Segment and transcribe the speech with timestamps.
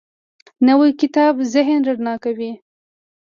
[0.67, 2.51] نوی کتاب ذهن رڼا کوي